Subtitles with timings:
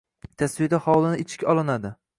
[0.41, 1.95] Tasvirda hovlini ichi olinadi.